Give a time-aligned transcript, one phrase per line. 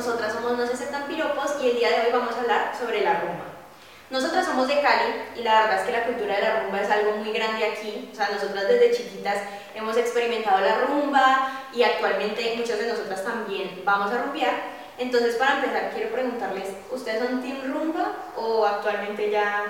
[0.00, 3.02] Nosotras somos No se aceptan piropos y el día de hoy vamos a hablar sobre
[3.02, 3.44] la rumba.
[4.08, 6.88] Nosotras somos de Cali y la verdad es que la cultura de la rumba es
[6.88, 8.08] algo muy grande aquí.
[8.10, 9.36] O sea, nosotras desde chiquitas
[9.74, 14.54] hemos experimentado la rumba y actualmente muchas de nosotras también vamos a rumbear.
[14.96, 19.66] Entonces, para empezar, quiero preguntarles, ¿ustedes son team rumba o actualmente ya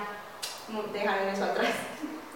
[0.93, 1.71] dejaron eso atrás?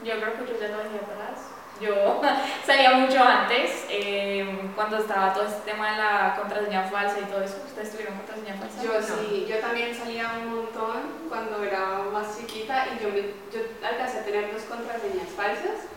[0.04, 1.35] Yo creo que yo ya lo dejé atrás.
[1.82, 2.22] Yo
[2.66, 7.44] salía mucho antes, eh, cuando estaba todo este tema de la contraseña falsa y todo
[7.44, 7.58] eso.
[7.66, 8.84] ¿Ustedes tuvieron contraseña falsa?
[8.84, 13.66] Yo sí, yo también salía un montón cuando era más chiquita y yo, me, yo
[13.86, 15.88] alcancé a tener dos contraseñas falsas.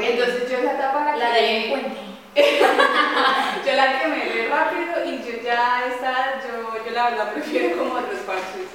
[0.00, 2.10] Entonces yo esa etapa la, la delincuente.
[3.66, 8.20] yo la quemé rápido y yo ya esta, yo, yo la verdad prefiero como otros
[8.20, 8.68] parches.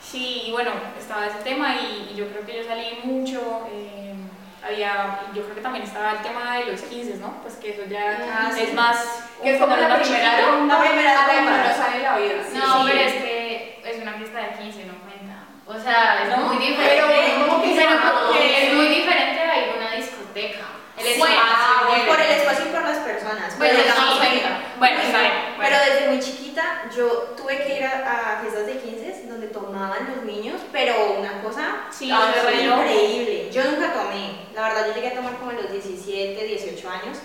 [0.00, 3.66] Sí, y bueno, estaba ese tema y, yo creo que yo salí mucho.
[3.72, 4.11] Eh,
[4.64, 7.42] había, yo creo que también estaba el tema de los 15, ¿no?
[7.42, 8.74] Pues que eso ya Ah, es sí.
[8.74, 9.24] más...
[9.42, 11.68] Que es como la primera ronda, La primera cuando ronda.
[11.68, 12.34] no sale la vida.
[12.54, 15.34] No, pero es que es una fiesta de 15, no cuenta.
[15.66, 17.02] O sea, es No, muy diferente.
[17.02, 20.64] pero ¿cómo que Pero es muy diferente a ir a una discoteca.
[20.96, 23.58] El Bueno, espacio, Ah, por el espacio y por las personas.
[23.58, 24.48] Bueno, Pero.
[24.78, 25.32] Bueno, está bien.
[25.58, 30.08] Pero desde muy chiquita yo tuve que ir a, a fiestas de 15 donde tomaban
[30.14, 33.50] los niños, pero una cosa Sí, ah, increíble.
[33.50, 37.18] Yo nunca tomé, la verdad yo llegué a tomar como a los 17, 18 años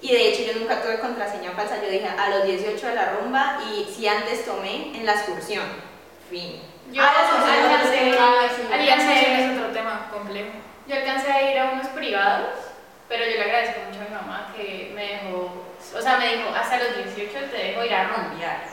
[0.00, 3.12] y de hecho yo nunca tuve contraseña falsa, yo dije a los 18 de la
[3.12, 5.64] rumba y si antes tomé en la excursión.
[6.30, 6.60] Fin.
[6.92, 8.18] Yo Ah, no alcancé, sé.
[8.18, 8.62] Ah, sí.
[8.72, 10.50] alcancé- es otro tema complejo.
[10.86, 12.50] yo alcancé a ir a unos privados,
[13.08, 15.64] pero yo le agradezco mucho a mi mamá que me dejó,
[15.96, 18.64] o sea, me dijo, hasta los 18 te dejo ir a rumbear.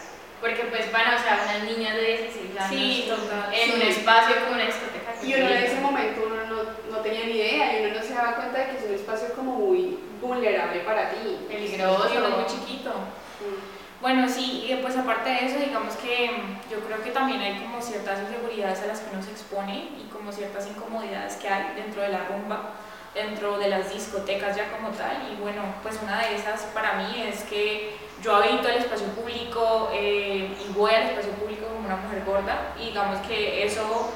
[0.41, 3.11] Porque pues, bueno, o sea, unas niñas de 16 años Sí,
[3.53, 3.87] en un Sí.
[3.89, 4.98] espacio como una discoteca.
[5.23, 8.13] Y uno en ese momento uno no, no tenía ni idea y uno no se
[8.13, 11.39] daba cuenta de que es un espacio como muy vulnerable para ti.
[11.47, 12.07] Peligroso.
[12.07, 12.91] Es muy chiquito.
[12.91, 13.79] Mm.
[14.01, 16.31] Bueno, sí, y pues aparte de eso, digamos que
[16.71, 20.07] yo creo que también hay como ciertas inseguridades a las que uno se expone y
[20.09, 22.75] como ciertas incomodidades que hay dentro de la rumba,
[23.13, 25.17] dentro de las discotecas ya como tal.
[25.29, 29.89] Y bueno, pues una de esas para mí es que yo habito el espacio público
[29.93, 34.11] eh, y voy al espacio público como una mujer gorda y digamos que eso,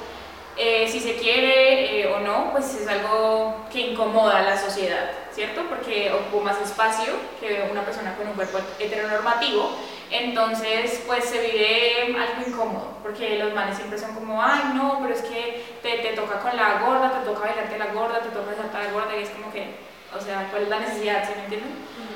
[0.57, 5.09] eh, si se quiere eh, o no, pues es algo que incomoda a la sociedad,
[5.31, 5.63] ¿cierto?
[5.67, 9.71] Porque ocupo más espacio que una persona con un cuerpo heteronormativo,
[10.11, 15.15] entonces pues se vive algo incómodo, porque los manes siempre son como, ay no, pero
[15.15, 18.55] es que te, te toca con la gorda, te toca bailarte la gorda, te toca
[18.55, 19.75] saltar la gorda y es como que,
[20.15, 21.27] o sea, ¿cuál es la necesidad?
[21.27, 21.73] ¿Sí me entienden?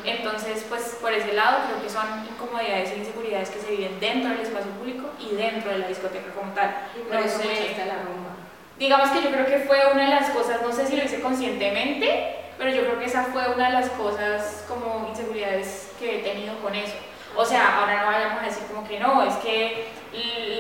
[0.08, 4.32] Entonces, pues por ese lado creo que son incomodidades e inseguridades que se viven dentro
[4.32, 6.74] del espacio público y dentro de la discoteca como tal.
[6.96, 7.76] Y por No eso sé.
[7.86, 8.32] la rumba.
[8.80, 11.20] Digamos que yo creo que fue una de las cosas, no sé si lo hice
[11.20, 16.24] conscientemente, pero yo creo que esa fue una de las cosas como inseguridades que he
[16.24, 16.96] tenido con eso.
[17.36, 19.88] O sea, ahora no vayamos a decir como que no, es que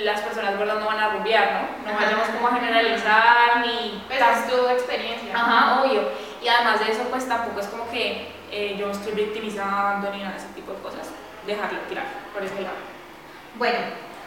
[0.04, 1.92] las personas gordas no van a rumbear, ¿no?
[1.92, 5.34] No vayamos como a generalizar ni Pues tan- es tu experiencia.
[5.34, 6.10] Ajá, obvio.
[6.44, 10.34] Y además de eso, pues tampoco es como que eh, yo estoy victimizando ni nada
[10.34, 11.08] de ese tipo de cosas.
[11.46, 12.76] Dejarlo tirar por ese lado.
[13.56, 13.78] Bueno,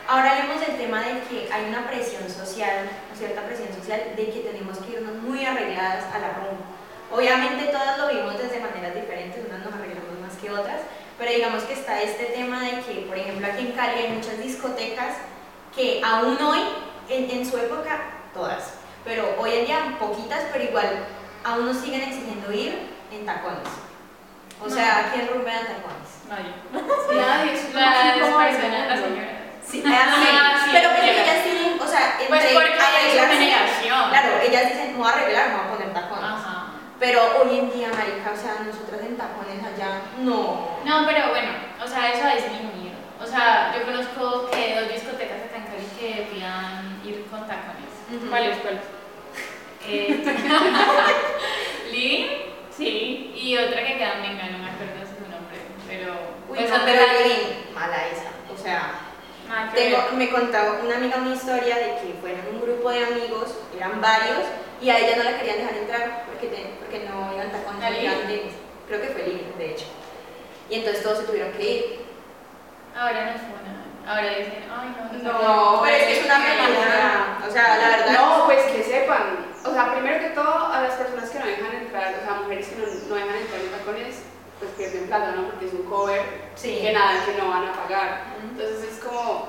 [0.09, 4.31] ahora hablemos del tema de que hay una presión social, o cierta presión social, de
[4.31, 6.65] que tenemos que irnos muy arregladas a la rumba.
[7.13, 10.81] Obviamente todas lo vimos desde maneras diferentes, unas nos arreglamos más que otras,
[11.19, 14.39] pero digamos que está este tema de que, por ejemplo, aquí en Cali hay muchas
[14.39, 15.17] discotecas
[15.75, 16.61] que aún hoy,
[17.09, 18.01] en, en su época,
[18.33, 21.05] todas, pero hoy en día poquitas, pero igual
[21.45, 23.90] aún nos siguen exigiendo ir en tacones.
[24.65, 26.11] O sea, ¿quién rumbea en tacones?
[26.29, 26.53] Nadie.
[27.17, 27.61] Nadie, es.
[29.65, 31.23] Sí, Ah, sí, pero llega.
[31.23, 32.71] ellas tienen, o sea, entre Pues porque
[33.37, 34.11] generación.
[34.11, 36.25] Claro, ellas dicen, no voy a arreglar, voy a poner tacones.
[36.25, 36.67] Ajá.
[36.99, 40.69] Pero hoy en día, marica, o sea, nosotras en tacones allá, no.
[40.85, 41.53] No, pero bueno,
[41.83, 42.99] o sea, eso ha disminuido.
[43.23, 47.95] O sea, yo conozco que dos discotecas acá en Cali que pidan ir con tacones.
[48.29, 48.59] ¿Cuáles?
[48.59, 48.81] ¿Cuáles?
[49.87, 50.25] Eh,
[51.93, 52.27] Living,
[52.77, 55.59] sí, y otra que queda en Venga, no me acuerdo su nombre,
[55.89, 56.13] pero
[56.49, 57.03] Uy, pues no, pero
[57.75, 58.31] mala esa.
[58.53, 58.93] O sea,
[59.49, 63.55] Nada tengo, me contaba una amiga una historia de que fueron un grupo de amigos,
[63.77, 64.45] eran varios,
[64.81, 68.55] y a ella no la querían dejar entrar porque, te- porque no iban tacones, tenis.
[68.89, 69.87] Creo que fue Living, de hecho.
[70.69, 71.85] Y entonces todos se tuvieron que ir.
[72.97, 73.80] Ahora no funan,
[74.11, 77.49] ahora dicen, ay no, No, pero es que es una realidad.
[77.49, 78.13] O sea, la verdad.
[78.21, 79.47] No, pues que sepan.
[79.65, 82.69] O sea, primero que todo, a las personas que no dejan entrar, o sea, mujeres
[82.69, 84.17] que no, no dejan entrar en tacones,
[84.59, 85.45] pues pierden plata, ¿no?
[85.51, 86.23] Porque es un cover
[86.55, 86.79] Sí.
[86.83, 88.23] que nada, que no van a pagar.
[88.43, 89.49] Entonces es como.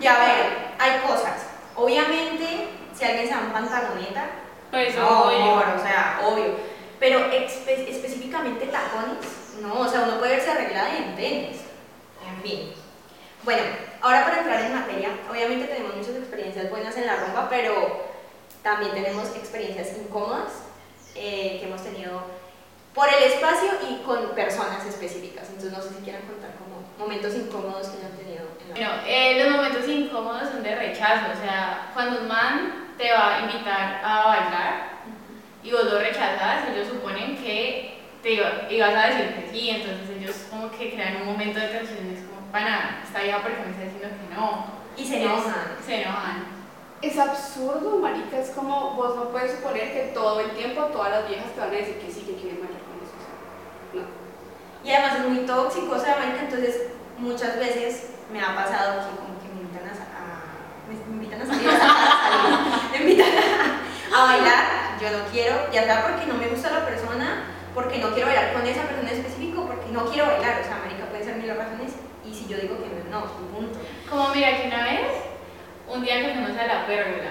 [0.00, 0.46] Y a ver,
[0.78, 1.46] hay cosas.
[1.76, 4.26] Obviamente, si alguien se da un pantaloneta,
[4.70, 5.38] Pues no, obvio.
[5.42, 6.56] amor, o sea, obvio.
[6.98, 9.18] Pero espe- específicamente tacones,
[9.60, 11.56] no, o sea, uno puede verse arreglada en tenis.
[12.26, 12.72] En fin.
[13.46, 13.62] Bueno,
[14.02, 18.04] ahora para entrar en materia, obviamente tenemos muchas experiencias buenas en la rumba, pero
[18.62, 20.50] también tenemos experiencias incómodas
[21.14, 22.22] eh, que hemos tenido
[22.92, 25.46] por el espacio y con personas específicas.
[25.48, 29.02] Entonces no sé si quieran contar como momentos incómodos que hayan tenido en la Bueno,
[29.06, 33.40] eh, los momentos incómodos son de rechazo, o sea, cuando un man te va a
[33.42, 34.88] invitar a bailar
[35.62, 37.94] y vos lo rechazas, ellos suponen que
[38.24, 41.68] te iba- ibas a decir que sí, entonces ellos como que crean un momento de
[41.68, 42.08] tensión,
[42.46, 44.66] es como, pana, esta vieja por qué me está diciendo que no.
[44.96, 45.76] Y se enojan.
[45.84, 46.44] Se enojan.
[47.02, 51.28] Es absurdo, marica, es como vos no puedes suponer que todo el tiempo todas las
[51.28, 53.12] viejas te van a decir que sí, que quieren bailar con eso.
[53.12, 54.08] o sea, no.
[54.82, 56.88] Y además es muy tóxico, o sea, marica, entonces
[57.18, 61.42] muchas veces me ha pasado que como que me invitan a, a- me, me invitan
[61.42, 64.64] a salir, a salir, me invitan a, a bailar,
[65.00, 67.44] yo no quiero, ya sea porque no me gusta la persona,
[67.74, 70.78] porque no quiero bailar con esa persona en específico, porque no quiero bailar, o sea,
[70.80, 71.92] marica, pueden ser mil razones,
[72.28, 73.78] y si yo digo que no, no, punto.
[74.08, 75.06] Como mira que una vez,
[75.88, 77.30] un día que fuimos a la pérgola,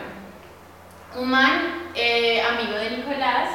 [1.17, 3.49] un man, eh, amigo de Nicolás,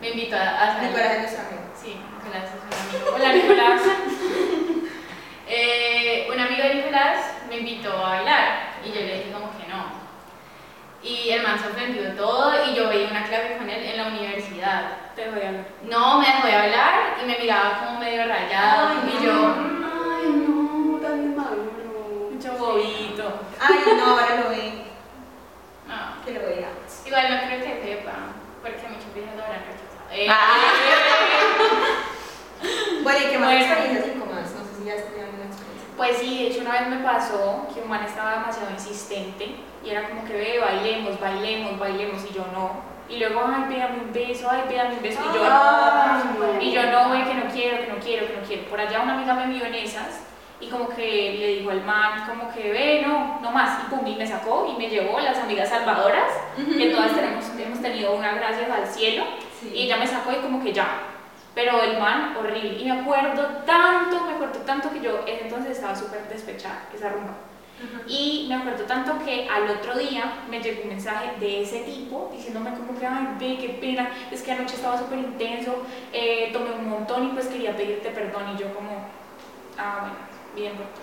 [0.00, 0.90] me invitó a, a salir.
[0.90, 1.62] Nicolás es nuestro amigo.
[1.74, 3.16] Sí, Nicolás es un amigo.
[3.16, 3.82] Hola Nicolás.
[5.48, 7.18] Eh, un amigo de Nicolás
[7.48, 9.84] me invitó a bailar y yo le dije como que no.
[11.02, 14.08] Y el man se ofendió todo y yo veía una clase con él en la
[14.08, 14.82] universidad.
[15.14, 15.64] Te voy a hablar.
[15.84, 19.22] No, me dejó de hablar y me miraba como medio rayado Ay, y no.
[19.22, 19.54] yo,
[20.18, 21.62] Ay, no, tan malo.
[22.32, 23.40] Mucho bobito.
[23.60, 24.72] Ay, no, ahora lo ve,
[25.86, 26.24] no.
[26.24, 26.68] que lo vea.
[27.04, 28.12] Igual no creo que sepa,
[28.62, 30.10] porque muchos viejas lo habrán rechazado.
[30.12, 30.28] Eh,
[33.02, 33.64] Bueno, ¿y qué más Bueno.
[33.66, 34.50] experiencias incómodas?
[34.52, 35.88] No sé si ya has tenido alguna experiencia.
[35.96, 39.90] Pues sí, de hecho una vez me pasó que un man estaba demasiado insistente y
[39.90, 42.96] era como que ve, bailemos, bailemos, bailemos y yo no.
[43.08, 46.60] Y luego, ay, pégame un beso, ay, pégame un beso y yo no.
[46.60, 48.64] Y yo no, güey, que no quiero, que no quiero, que no quiero.
[48.68, 50.20] Por allá una amiga me vio en esas
[50.60, 53.84] y como que le dijo al man, como que ve, no, no más.
[53.84, 57.82] Y pum, y me sacó y me llevó las amigas salvadoras, que todas tenemos, hemos
[57.82, 59.24] tenido una gracias al cielo.
[59.72, 61.00] Y ella me sacó y como que ya.
[61.54, 62.78] Pero el man, horrible.
[62.78, 67.10] Y me acuerdo tanto, me acuerdo tanto que yo ese entonces estaba súper despechada, esa
[67.10, 67.34] rumba.
[68.08, 72.30] Y me acuerdo tanto que al otro día me llegó un mensaje de ese tipo
[72.34, 76.70] diciéndome como que, ay, ve, qué pena, es que anoche estaba súper intenso, eh, tomé
[76.70, 78.54] un montón y pues quería pedirte perdón.
[78.54, 79.04] Y yo como,
[79.78, 81.00] ah, bueno, bien roto.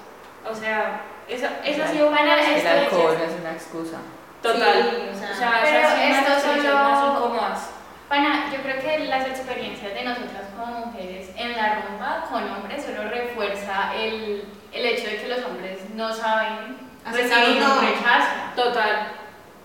[0.52, 3.98] O sea, esa, esa ha sido una de las Bueno, El alcohol es una excusa.
[4.42, 4.74] Total.
[4.84, 7.70] Sí, o sea, o sea, Pero esas son las esto experiencias solo- más incómodas.
[8.10, 12.84] Pana, yo creo que las experiencias de nosotras como mujeres en la rumba con hombres
[12.84, 16.78] solo refuerza el, el hecho de que los hombres no saben
[17.12, 17.74] recibir no.
[17.74, 18.28] un rechazo.
[18.56, 19.08] Total.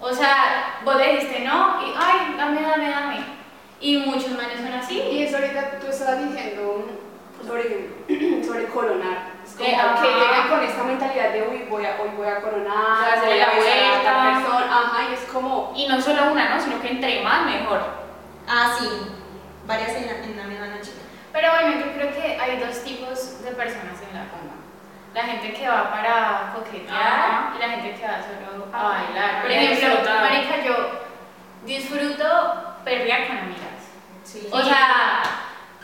[0.01, 3.17] O sea, vos le dijiste no y ay, dame, dame, dame.
[3.81, 4.99] Y muchos manes son así.
[5.01, 6.87] Y eso ahorita tú estabas diciendo
[7.45, 7.89] sobre,
[8.47, 9.38] sobre coronar.
[9.49, 10.03] Es como Eh, que ajá.
[10.03, 13.27] llegan con esta mentalidad de uy, voy a, hoy voy a coronar, Voy a hacerle
[13.35, 14.41] voy a la besar a vuelta.
[14.41, 14.79] persona.
[14.79, 16.61] Ajá, y es como, Y no solo una, ¿no?
[16.61, 17.81] Sino que entre más mejor.
[18.47, 18.89] Ah, sí,
[19.67, 20.93] varias en la, en la misma noche.
[21.33, 24.55] Pero bueno, yo creo que hay dos tipos de personas en la rumba.
[25.15, 27.53] La gente que va para coquetear Ajá.
[27.57, 28.89] y la gente que va solo a Ajá.
[29.07, 29.43] bailar.
[29.43, 30.75] Por ejemplo, marica, yo
[31.65, 32.25] disfruto
[32.85, 33.93] perrear con amigas.
[34.25, 34.49] Sí.
[34.53, 35.23] O sea,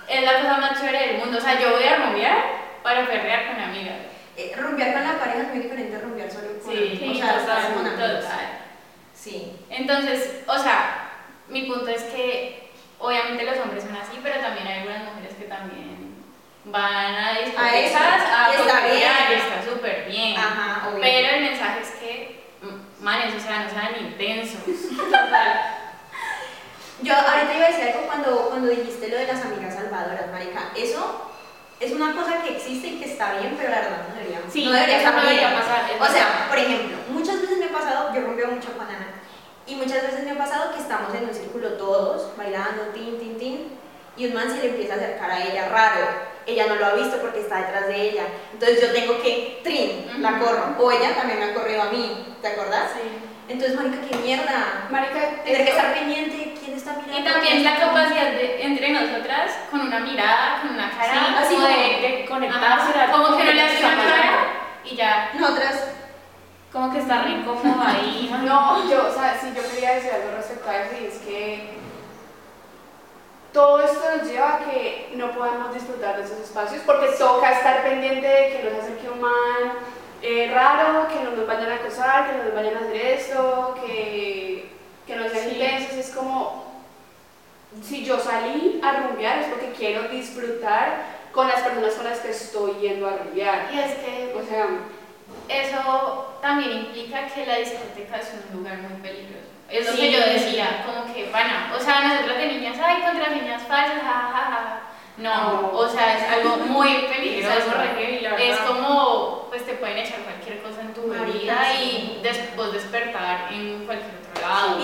[0.08, 1.38] es la cosa más chévere del mundo.
[1.38, 2.36] O sea, yo voy a rumbear
[2.84, 3.96] para perrear con amigas.
[4.36, 7.14] Eh, rumbear con la pareja es muy diferente a rumbear solo con Sí, sí, o
[7.14, 8.24] sea, total, con amigos.
[9.14, 9.56] Sí.
[9.70, 11.10] Entonces, o sea,
[11.48, 15.44] mi punto es que obviamente los hombres son así, pero también hay algunas mujeres que
[15.44, 16.14] también
[16.66, 19.30] van a discotecas a y está coquetear, bien.
[19.30, 20.36] y está súper bien.
[20.36, 20.90] Ajá.
[21.00, 24.60] Pero el mensaje es que, mm, manes, o sea, no sean intensos.
[24.96, 25.78] Total.
[27.02, 30.70] Yo ahorita iba a decir algo cuando, cuando dijiste lo de las amigas salvadoras, marica.
[30.76, 31.33] Eso
[31.80, 34.64] es una cosa que existe y que está bien, pero la verdad no debería, Sí,
[34.64, 38.14] no debería eso no debería pasar, O sea, por ejemplo, muchas veces me ha pasado,
[38.14, 39.08] yo rumbeo mucho con Ana,
[39.66, 43.38] y muchas veces me ha pasado que estamos en un círculo todos, bailando, tin, tin,
[43.38, 43.78] tin,
[44.16, 46.06] y un man se le empieza a acercar a ella raro.
[46.46, 48.24] Ella no lo ha visto porque está detrás de ella.
[48.52, 50.76] Entonces yo tengo que, trin, la corro.
[50.78, 52.90] O ella también me ha corrido a mí, ¿te acordás?
[53.48, 54.86] Entonces, marica, qué mierda.
[54.90, 57.18] marica, Tener que estar pendiente, quién está mirando.
[57.18, 61.54] Y también la capacidad de, entre nosotras, con una mirada, con una cara, Sí, así
[61.54, 62.98] como de, de conectarse.
[62.98, 64.46] Ajá, como que no le hace una cara
[64.84, 65.30] y ya.
[65.38, 65.88] Nosotras,
[66.72, 68.30] Como que está re cómodo ahí.
[68.44, 71.74] No, yo, o sea, sí, yo quería decir algo respecto a eso y es que
[73.52, 77.84] todo esto nos lleva a que no podamos disfrutar de esos espacios porque toca estar
[77.84, 79.78] pendiente de que nos acerque un man
[80.20, 83.78] eh, raro, que no nos vayan a acosar, que no nos vayan a hacer esto,
[83.86, 84.73] que,
[85.06, 85.54] que no sean Sí.
[85.56, 85.92] intensos.
[85.96, 86.64] Es como,
[87.82, 92.30] si yo salí a rumbear es porque quiero disfrutar con las personas con las que
[92.30, 93.68] estoy yendo a rumbear.
[93.72, 94.66] Y es que O sea,
[95.48, 99.44] eso también implica que la discoteca es un lugar muy peligroso.
[99.68, 99.98] Es lo Sí.
[100.00, 104.80] que yo decía, como que, bueno, o sea, nosotros de niñas, ay, contraseñas falsas, jajaja.
[105.16, 105.70] No, No.
[105.72, 107.52] o sea, es algo muy Es peligroso.
[107.52, 107.70] algo
[108.38, 108.66] Es verdad.
[108.66, 111.02] como, pues te pueden echar cualquier cosa en tu
[111.72, 112.18] sí.
[112.18, 114.13] y des- vos despertar en cualquier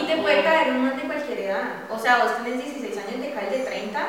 [0.00, 1.62] Y te puede caer un man de cualquier edad.
[1.90, 4.00] O sea, vos tenés 16 años, te caes de 30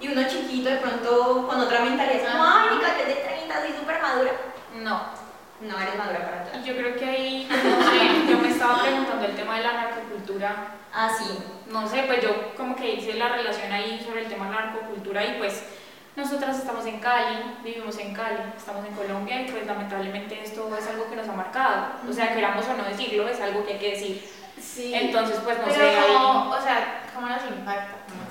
[0.00, 3.72] y uno chiquito de pronto con otra mentalidad, como, ay, me caes de 30, soy
[3.78, 4.30] súper madura.
[4.76, 5.00] No.
[5.60, 6.64] No eres madura para Y atrás.
[6.64, 10.54] yo creo que ahí, no sé, yo me estaba preguntando el tema de la narcocultura.
[10.94, 11.38] Ah, sí.
[11.68, 14.60] No sé, pues yo como que hice la relación ahí sobre el tema de la
[14.66, 15.64] narcocultura y pues
[16.14, 20.86] nosotras estamos en Cali, vivimos en Cali, estamos en Colombia y pues lamentablemente esto es
[20.86, 21.86] algo que nos ha marcado.
[22.08, 24.28] O sea, queramos o no decirlo, es algo que hay que decir.
[24.60, 24.94] Sí.
[24.94, 27.96] Entonces, pues no Pero sé, como, o sea, ¿cómo nos impacta?
[28.08, 28.28] ¿Cómo?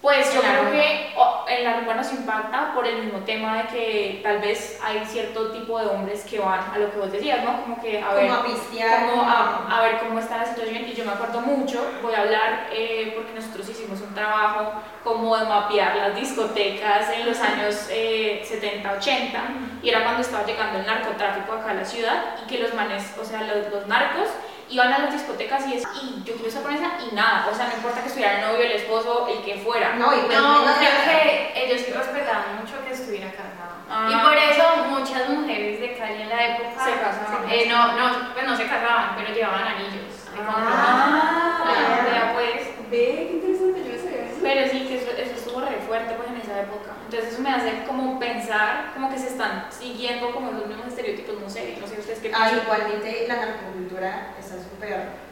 [0.00, 1.12] Pues yo creo que
[1.48, 5.50] en la rumba nos impacta por el mismo tema de que tal vez hay cierto
[5.50, 7.60] tipo de hombres que van a lo que vos decías, ¿no?
[7.62, 9.10] Como que a ver, Como a pistear.
[9.10, 12.20] como a, a ver cómo está la situación y yo me acuerdo mucho, voy a
[12.20, 17.88] hablar eh, porque nosotros hicimos un trabajo como de mapear las discotecas en los años
[17.90, 19.40] eh, 70, 80
[19.82, 23.02] y era cuando estaba llegando el narcotráfico acá a la ciudad y que los manes,
[23.20, 24.28] o sea, los, los narcos
[24.70, 27.54] iban a las discotecas y es, y yo quiero estar con esa y nada, o
[27.54, 29.94] sea, no importa que estuviera el novio, el esposo, el que fuera.
[29.96, 33.78] No, y pues No, menos creo que ellos sí respetaban mucho que estuviera casado.
[33.90, 34.08] Ah.
[34.12, 37.50] Y por eso muchas mujeres de Cali en la época Se casaban.
[37.50, 40.28] eh, no, no, pues no se casaban, pero llevaban anillos.
[40.36, 42.04] Ah, Ah.
[42.10, 42.68] vea, pues.
[42.90, 44.38] Ve, qué interesante, yo no sabía eso.
[44.42, 46.27] Pero sí, que eso, eso estuvo re fuerte pues,
[46.58, 46.90] esa época.
[47.06, 51.40] Entonces eso me hace como pensar como que se están siguiendo como los mismos estereotipos,
[51.40, 52.62] no sé, no sé ustedes qué Ah, piensan.
[52.64, 55.28] igualmente la narcocultura está súper.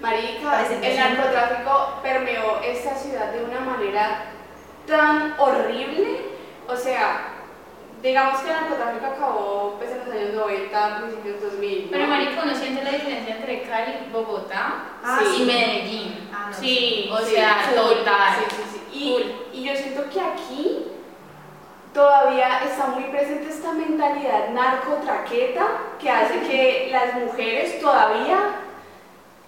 [0.00, 0.96] Marica, el sí.
[0.96, 4.26] narcotráfico permeó esta ciudad de una manera
[4.86, 6.20] tan horrible.
[6.68, 7.30] O sea,
[8.00, 11.84] digamos que el narcotráfico acabó pues, en los años 90, principios 2000.
[11.86, 11.90] ¿no?
[11.90, 15.44] Pero marico, ¿no siente la diferencia entre Cali, Bogotá Ah, y sí.
[15.44, 16.28] Medellín?
[16.32, 18.34] Ah, no, Sí, O Sí, sea, full, total.
[18.98, 19.34] Sí, sí.
[19.52, 20.86] Y, y yo siento que aquí
[21.94, 25.66] todavía está muy presente esta mentalidad narcotraqueta
[26.00, 28.38] que hace que las mujeres todavía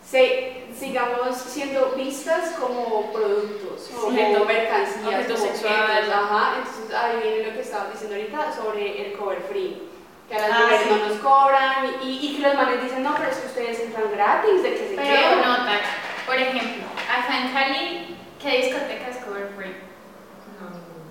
[0.08, 4.18] se, sigamos siendo vistas como productos, como Sí.
[4.32, 5.28] como sexuales.
[5.28, 9.82] objetos, Ajá, entonces ahí viene lo que estabas diciendo ahorita sobre el cover free.
[10.28, 10.90] Que a las Ah, mujeres sí.
[10.90, 14.10] no nos cobran y, y que los manes dicen, no, pero es que ustedes entran
[14.12, 15.38] gratis, de que se Pero quedan.
[15.42, 15.82] no, Tach.
[16.26, 18.09] Por ejemplo, acá en Cali,
[18.40, 19.76] ¿qué discoteca es cover free?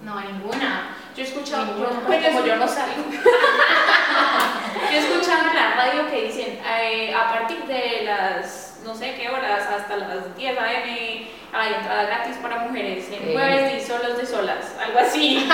[0.04, 0.96] No, No, ninguna.
[1.16, 1.90] Yo he escuchado, Ninguna.
[1.90, 7.14] yo, pues, como yo no salgo, yo he escuchado en la radio que dicen eh,
[7.14, 11.28] a partir de las no sé qué horas hasta las 10 a.m.
[11.52, 15.46] hay entrada gratis para mujeres en jueves y solos de solas, algo así.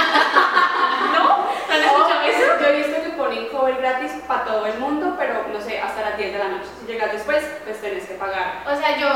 [1.13, 1.23] ¿No?
[1.67, 2.59] ¿No han escuchado Oh, eso?
[2.61, 6.01] Yo he visto que ponen cover gratis para todo el mundo, pero no sé, hasta
[6.01, 6.67] las 10 de la noche.
[6.81, 8.63] Si llegas después, pues tenés que pagar.
[8.71, 9.09] O sea, yo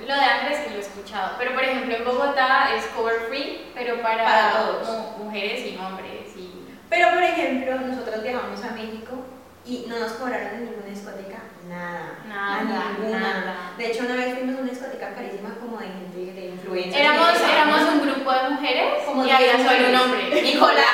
[0.00, 3.70] lo de Andrés sí lo he escuchado, pero por ejemplo en Bogotá es cover free,
[3.74, 4.88] pero para, Para todos.
[4.88, 6.36] mu- mujeres y hombres.
[6.36, 6.50] Y...
[6.90, 9.24] Pero por ejemplo, nosotros viajamos a México
[9.64, 12.18] y no nos cobraron en ninguna discoteca nada.
[12.28, 13.18] Nada, ninguna.
[13.18, 13.54] nada.
[13.78, 16.96] De hecho, una vez fuimos a una discoteca carísima como de gente de influencers.
[16.96, 20.42] Éramos, éramos un grupo de mujeres Como y había 10 solo un hombre.
[20.42, 20.84] Nicolás.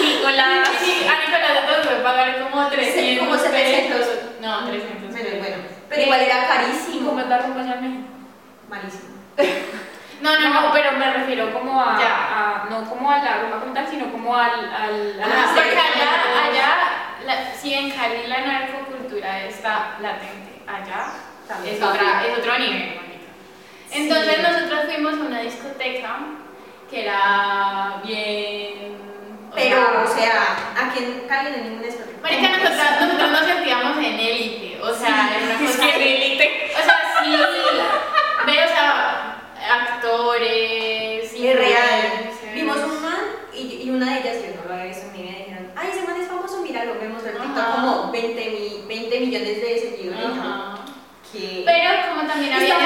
[0.00, 0.68] Nicolás.
[0.82, 3.98] Sí, a Nicolás le pagar como 300 Como 700.
[3.98, 4.14] pesos.
[4.40, 5.38] No, 300 Bueno, pesos.
[5.38, 5.56] bueno.
[5.96, 7.08] Pero igual era ¿Y carísimo.
[7.08, 8.08] cómo es la rumba allá en México?
[8.68, 9.16] Malísimo.
[10.18, 10.72] No, no, no.
[10.72, 12.08] pero me refiero como a, Ya.
[12.08, 15.50] a- no como a la rumba como tal, sino como al, al, a Ah, las
[15.50, 16.68] Porque allá, allá
[17.26, 21.12] la, si en Cali la narcocultura está latente, allá
[21.46, 21.74] También.
[21.76, 22.98] es, otra, es otro nivel.
[23.92, 24.42] Entonces Sí.
[24.42, 26.16] nosotros fuimos a una discoteca
[26.90, 28.96] que era bien...
[29.54, 32.18] Pero, o sea, aquí en Cali no hay ninguna discoteca.
[32.22, 35.88] Marica, nosotros, nosotros nos sentíamos en élite, o sea, era una cosa...
[35.96, 36.70] élite.
[36.74, 37.30] O sea, sí,
[38.46, 39.36] ve, o sea,
[39.70, 41.32] actores...
[41.32, 42.30] Es real.
[42.54, 43.18] Vimos un man
[43.54, 45.88] y, y una de ellas, yo no lo había visto en mi vida, dijeron, ay,
[45.92, 47.72] ese man es famoso, míralo, vemos el TikTok Ajá.
[47.82, 50.26] como 20, mi- 20 millones de seguidores.
[51.66, 52.78] Pero como también había...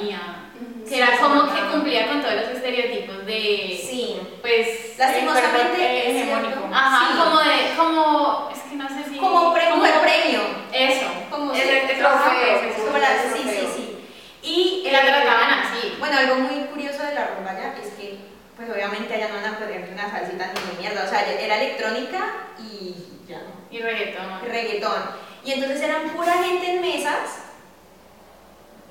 [0.00, 0.46] compañía.
[0.88, 3.80] Que era como que cumplía con todos los estereotipos de.
[3.80, 4.20] Sí.
[4.40, 4.98] Pues.
[4.98, 6.10] Lastimosamente.
[6.10, 6.68] Hegemónico.
[6.72, 7.18] Ajá, sí.
[7.18, 7.74] como de.
[7.76, 8.50] Como.
[8.52, 9.16] Es que no sé si.
[9.18, 10.40] Como, pre como premio.
[10.72, 11.06] Eso.
[11.30, 12.60] Como el, trofeo.
[13.34, 13.98] Sí, sí, sí.
[14.42, 14.90] Y.
[14.90, 15.94] la trataban así.
[15.98, 18.18] Bueno, algo muy curioso de la rumba allá es que,
[18.56, 21.04] pues obviamente allá no van a poner una falsita ni de mierda.
[21.04, 22.94] O sea, era electrónica y.
[23.28, 23.42] Ya.
[23.70, 24.40] Y reggaetón.
[24.44, 25.02] Reggaetón.
[25.44, 27.49] Y entonces eran pura gente en mesas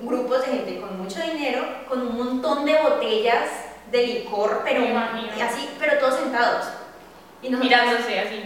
[0.00, 3.48] grupos de gente con mucho dinero, con un montón de botellas
[3.90, 5.30] de licor, pero imagino.
[5.44, 6.66] así, pero todos sentados.
[7.42, 8.44] Y nosotros- Mirándose así.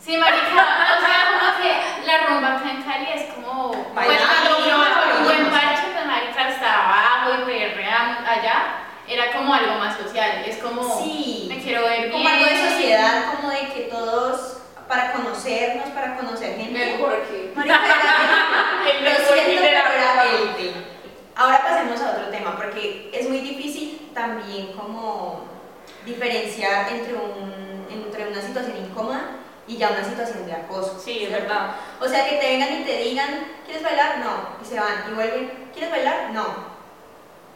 [0.00, 3.70] Sí, marica, o sea, como que la rumba acá en Cali es como...
[3.70, 5.62] Pues Bailar, cuando uno va por un buen bailar.
[5.74, 8.62] parche, pues marica, hasta abajo y perrea allá,
[9.06, 10.82] era como algo más social, es como...
[11.04, 11.46] Sí.
[11.48, 12.34] Me quiero ver como bien.
[12.34, 14.56] algo de sociedad, como de que todos,
[14.88, 16.72] para conocernos, para conocer gente.
[16.96, 17.52] Mejor que.
[17.54, 20.24] Marica, era- El Lo mejor siento, de la pero era rumba.
[20.24, 20.72] élite.
[21.36, 25.40] Ahora pasemos a otro tema, porque es muy difícil también como
[26.06, 29.22] diferenciar entre, un, entre una situación incómoda
[29.66, 30.96] y ya una situación de acoso.
[30.98, 31.48] Sí, es ¿cierto?
[31.48, 31.74] verdad.
[32.00, 34.18] O sea, que te vengan y te digan, ¿quieres bailar?
[34.18, 34.62] No.
[34.62, 36.30] Y se van y vuelven, ¿quieres bailar?
[36.32, 36.72] No.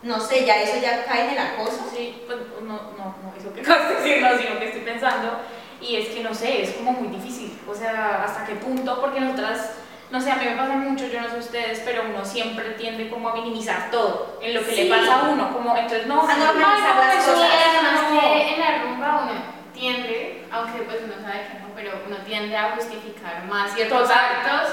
[0.02, 1.88] No sé, ya eso ya cae en el acoso.
[1.94, 5.38] Sí, pues no, no, no, eso que acabas de decir, no, sino que estoy pensando.
[5.80, 7.56] Y es que no sé, es como muy difícil.
[7.68, 9.70] O sea, hasta qué punto, porque nosotras,
[10.10, 13.08] no sé, a mí me pasa mucho, yo no sé ustedes, pero uno siempre tiende
[13.10, 14.84] como a minimizar todo en lo que Sí.
[14.84, 15.52] le pasa a uno.
[15.52, 17.50] Como, entonces, no, A normalizar no, las eso cosas.
[17.68, 18.20] Además no.
[18.20, 19.32] que en la rumba uno
[19.74, 24.18] tiende, aunque pues uno sabe que no, pero uno tiende a justificar más ciertos Total.
[24.36, 24.72] actos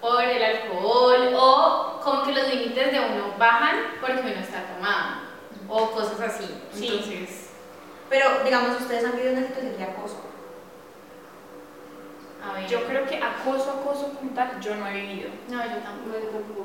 [0.00, 5.22] por el alcohol o como que los límites de uno bajan porque uno está tomado
[5.66, 6.44] o cosas así.
[6.72, 6.88] Sí.
[6.88, 7.40] Entonces,
[8.10, 10.20] Pero, digamos, ustedes han vivido una situación de acoso.
[12.50, 12.66] A ver.
[12.68, 15.30] Yo creo que acoso, acoso como tal, yo no he vivido.
[15.48, 16.18] No, yo tampoco.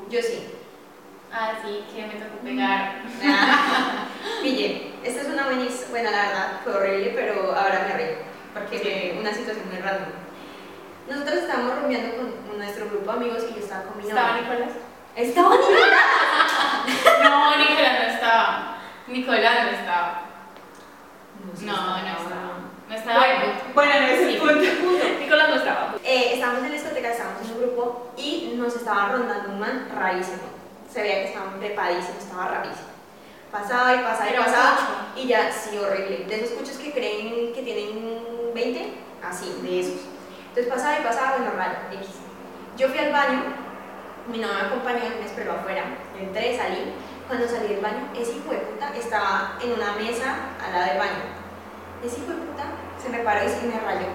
[0.04, 0.54] No, yo sí.
[1.32, 3.02] Ah, sí, que me tocó pegar.
[4.42, 8.16] Pille, esta es una buena, his- bueno, la verdad, fue horrible, pero ahora me río,
[8.52, 10.10] porque una situación muy random.
[11.08, 14.08] Nosotros estábamos rumbeando con nuestro grupo de amigos y yo estaba con mi.
[14.08, 14.70] ¿Estaba Nicolás?
[15.16, 16.04] ¿Estaba Nicolás?
[17.22, 18.76] No, Nicolás no estaba.
[19.06, 20.22] Nicolás no estaba.
[21.56, 22.59] sí No, no estaba.
[22.90, 23.20] No estaba.
[23.20, 24.54] Bueno, bueno, no es el punto.
[25.20, 25.94] Nicolás no estaba.
[26.02, 29.88] Eh, estábamos en la discoteca, estábamos en un grupo y nos estaba rondando un man
[29.94, 30.42] rarísimo.
[30.92, 32.88] Se veía que estaba trepadísimo, estaba rarísimo.
[33.52, 35.22] Pasaba y pasaba y un pasaba cucho.
[35.22, 36.24] y ya, sí, horrible.
[36.26, 40.00] De esos cuchos que creen que tienen 20, así, de esos.
[40.48, 42.08] Entonces pasaba y pasaba, bueno, raro, X.
[42.76, 43.42] Yo fui al baño,
[44.26, 45.84] mi novio me acompañó y me esperó afuera.
[46.16, 46.92] Yo entré, salí.
[47.28, 50.98] Cuando salí del baño, ese hijo de puta estaba en una mesa al lado del
[50.98, 51.39] baño.
[52.04, 52.64] Ese hijo de puta
[53.02, 54.08] se me paró y se me rayó.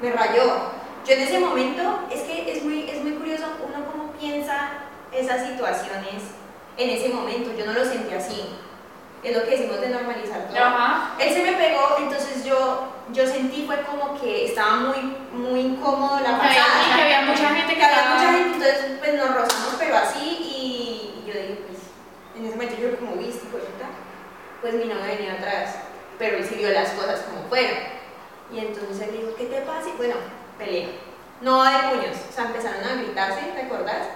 [0.00, 0.78] Me rayó.
[1.06, 4.70] Yo en ese momento, es que es muy, es muy curioso uno cómo piensa
[5.12, 6.22] esas situaciones
[6.76, 7.50] en ese momento.
[7.56, 8.56] Yo no lo sentí así.
[9.22, 10.58] Es lo que decimos de normalizar todo.
[10.58, 11.14] Ajá.
[11.18, 16.20] Él se me pegó, entonces yo, yo sentí fue como que estaba muy, muy incómodo
[16.20, 16.82] la pasada.
[16.88, 19.96] Y que había mucha gente Que que había mucha gente, entonces pues nos rozamos, pero
[19.96, 21.78] así, y yo dije, pues,
[22.36, 23.86] en ese momento yo como viste, pues, puta,
[24.60, 25.74] pues mi novio venía atrás,
[26.18, 27.78] pero él vio las cosas como fueron.
[28.52, 29.88] Y entonces él dijo, ¿qué te pasa?
[29.88, 30.14] Y bueno,
[30.58, 30.88] pelea.
[31.40, 34.08] No de puños, o sea, empezaron a gritarse, ¿te acordás?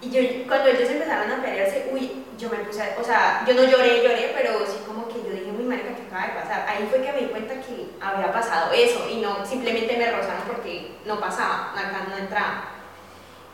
[0.00, 3.54] Y yo, cuando ellos empezaron a pelearse, uy, yo me puse, a- o sea, yo
[3.54, 6.66] no lloré, lloré, pero sí como que yo dije, muy marica, ¿qué acaba de pasar?
[6.68, 10.42] Ahí fue que me di cuenta que había pasado eso y no, simplemente me rozaron
[10.46, 12.64] porque no pasaba, acá no entraba.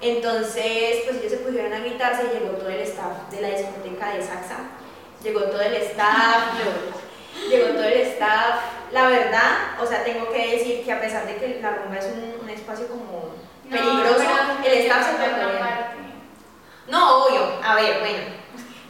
[0.01, 4.23] Entonces, pues ellos se pusieron a gritarse, llegó todo el staff de la discoteca de
[4.23, 4.59] Saxa,
[5.23, 6.45] llegó todo el staff,
[7.49, 8.57] llegó todo el staff.
[8.93, 12.07] La verdad, o sea, tengo que decir que a pesar de que la rumba es
[12.07, 13.35] un, un espacio como
[13.69, 14.23] peligroso,
[14.65, 16.15] el staff se portó bien.
[16.89, 17.41] No, obvio.
[17.63, 18.19] A ver, bueno.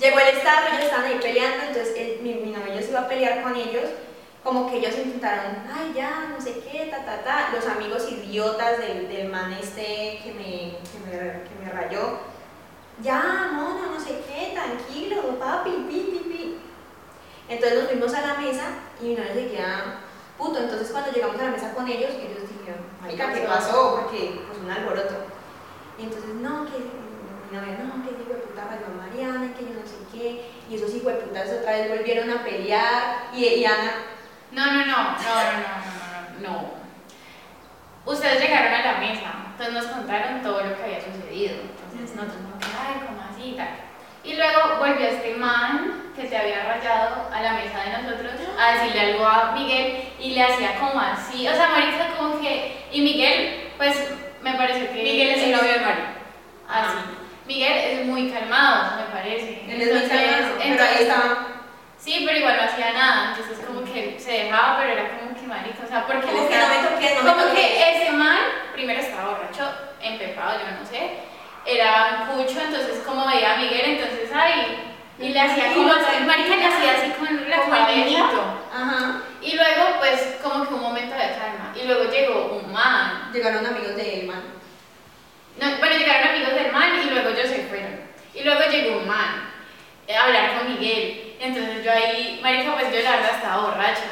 [0.01, 3.09] Llegó el staff, ellos estaban ahí peleando, entonces el- mi, mi novio se iba a
[3.09, 3.85] pelear con ellos.
[4.43, 7.49] Como que ellos intentaron, ay, ya, no sé qué, ta, ta, ta.
[7.55, 12.19] Los amigos idiotas del, del man este que me, que, me, que me rayó.
[13.01, 16.34] Ya, mono, no sé qué, tranquilo, papi, pi, pi, pi.
[17.55, 18.65] Entonces nos fuimos a la mesa
[19.01, 20.01] y mi novio se queda
[20.37, 20.59] puto.
[20.59, 24.01] Entonces cuando llegamos a la mesa con ellos, ellos dijeron, marica, ¿qué pasó?
[24.01, 25.15] Porque pues un alboroto.
[25.97, 29.75] Y entonces, no, que mi novia, no, que hijo de puta a Mariana, que yo
[29.79, 30.51] no sé qué.
[30.69, 33.29] Y esos hijos de putas otra vez volvieron a pelear.
[33.33, 33.93] Y, y Ana,
[34.51, 36.85] No, no, no, no, no, no, no, no, no.
[38.05, 41.55] Ustedes llegaron a la mesa, entonces nos contaron todo lo que había sucedido.
[41.63, 43.84] Entonces nosotros como que, ay, ¿cómo así tal?
[44.25, 48.73] Y luego volvió este man que te había rayado a la mesa de nosotros a
[48.73, 53.01] decirle algo a Miguel y le hacía como así, o sea, Marisa como que, y
[53.03, 53.95] Miguel, pues
[54.43, 55.03] me pareció que...
[55.03, 56.03] Miguel es el novio de Mari.
[56.69, 56.97] Así.
[57.47, 59.63] Miguel es muy calmado, me parece.
[59.69, 61.47] él es muy calmado, pero ahí estaba.
[61.99, 65.47] Sí, pero igual no hacía nada, entonces como que se dejaba, pero era como que
[65.47, 68.39] marica, o sea, porque Como que no me toques, no me Como que ese man,
[68.75, 69.71] primero estaba borracho,
[70.03, 71.11] empepado, yo no sé,
[71.67, 75.89] era cucho, entonces como veía a Miguel, entonces ay, y le hacía como,
[76.27, 78.43] marica le hacía así con la niñito.
[78.73, 79.23] Ajá.
[79.41, 81.73] Y luego, pues, como que un momento de calma.
[81.81, 83.31] Y luego llegó un man.
[83.33, 84.43] Llegaron amigos de él, man.
[85.61, 88.01] No, bueno, llegaron amigos del man y luego ellos se fueron.
[88.35, 89.51] Y luego llegó un man
[90.09, 91.37] a hablar con Miguel.
[91.39, 94.03] Entonces yo ahí, marica, pues yo la verdad estaba borracha.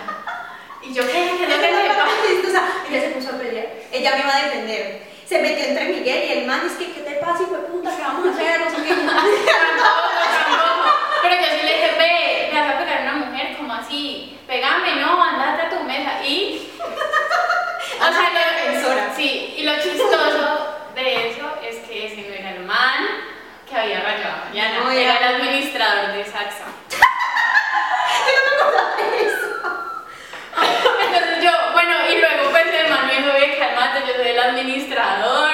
[0.82, 1.12] Y yo, ¿qué?
[1.12, 2.62] ¿Qué es lo que Ella le pasa?
[2.90, 3.66] ella se puso a pelear.
[3.90, 5.11] Ella me iba a defender.
[5.32, 6.60] Se metió entre Miguel y el man.
[6.66, 7.90] Es que, ¿qué te pasa, hijo de puta?
[7.96, 8.60] ¿Qué vamos a hacer?
[8.60, 8.94] No sé qué.
[11.22, 14.38] Pero yo sí le dije, ve, le vas a pegar a una mujer, como así,
[14.46, 16.22] pegame, no, andate a tu mesa.
[16.22, 16.70] Y.
[17.98, 19.14] O sea, lo.
[19.16, 23.06] Sí, y lo chistoso de eso es que ese no era el man
[23.68, 26.64] que había rayado a Mariana, No, era era- el administrador de Saxa.
[31.06, 34.38] Entonces yo, bueno, y luego pues el man me dijo, ve, cálmate, yo soy el
[34.38, 35.52] administrador.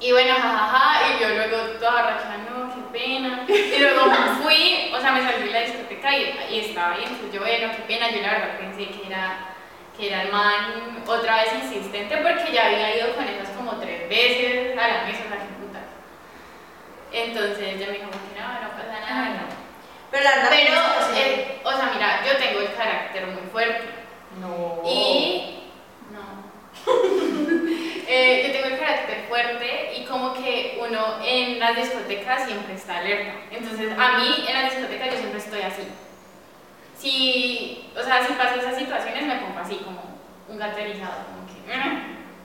[0.00, 3.44] Y bueno, jajaja, y yo luego toda borracha, no, qué pena.
[3.48, 4.10] Y luego
[4.42, 7.72] fui, o sea, me salí de la discoteca y, y estaba ahí, entonces yo, bueno,
[7.76, 9.54] qué pena, yo la verdad pensé que era,
[9.96, 14.08] que era el man otra vez insistente porque ya había ido con esas como tres
[14.08, 15.80] veces a la mesa, o sea, qué puta.
[17.12, 19.62] Entonces ella me dijo no, no pasa nada, no.
[20.12, 20.50] Pero la verdad.
[20.50, 23.88] Pero, pues, eh, o sea, mira, yo tengo el carácter muy fuerte.
[24.40, 24.82] No.
[24.84, 25.70] Y.
[26.12, 27.41] No.
[28.14, 32.98] Eh, yo tengo el carácter fuerte y como que uno en las discotecas siempre está
[32.98, 33.32] alerta.
[33.50, 35.82] Entonces, a mí en las discotecas yo siempre estoy así.
[36.98, 40.02] Si, o sea, si pasan esas situaciones me pongo así como
[40.48, 41.74] un gato erizado, como que.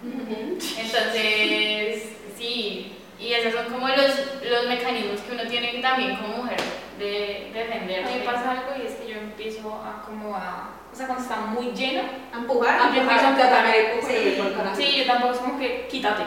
[0.04, 0.58] "Mm".
[0.80, 2.04] Entonces,
[2.38, 4.12] sí, y esos son como los,
[4.50, 6.58] los mecanismos que uno tiene también como mujer
[6.98, 8.14] de A defenderse.
[8.14, 8.94] mí me pasa algo y es
[9.28, 10.70] empiezo a como a...
[10.92, 12.02] O sea, cuando está muy lleno,
[12.34, 12.80] A empujar.
[12.82, 13.76] A Empujar, empujar.
[13.76, 14.28] empujar, Sí.
[14.30, 14.76] empujar, empujar.
[14.76, 16.24] sí, yo tampoco es como que quítate.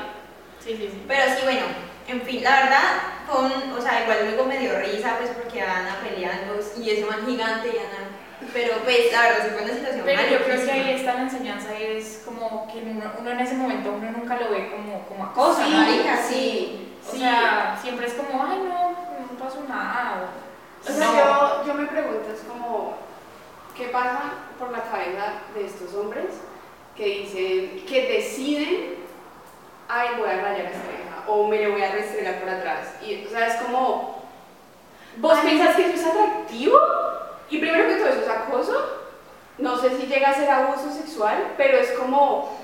[0.62, 1.02] Sí, sí, sí.
[1.08, 1.62] Pero sí, bueno,
[2.06, 2.82] en fin, la verdad,
[3.28, 7.24] con, o sea, igual luego me dio risa, pues porque Ana peleando y ese man
[7.26, 8.10] gigante y Ana.
[8.52, 11.22] Pero pues, la verdad, sí fue una situación Pero yo creo que ahí está la
[11.22, 15.06] enseñanza y es como que uno, uno en ese momento uno nunca lo ve como,
[15.06, 15.76] como acoso, Sí, ¿no?
[15.78, 16.86] marica, sí.
[17.06, 17.18] O Sí.
[17.20, 20.28] sea, siempre es como, ay, no, no pasó nada.
[20.88, 21.62] O, sea, no.
[21.62, 22.96] yo, yo me pregunto, es como,
[23.76, 24.22] ¿qué pasa
[24.58, 26.26] por la cabeza de estos hombres
[26.96, 28.94] que dicen, que deciden,
[29.88, 32.94] ay, voy a rayar a esta vieja, o me le voy a restregar por atrás?
[33.02, 34.22] Y, o sea, es como,
[35.18, 35.58] ¿vos Ay.
[35.58, 36.78] que eso es atractivo?
[37.50, 38.96] Y primero que todo eso es acoso,
[39.58, 42.56] no sé si llega a ser abuso sexual, pero es como,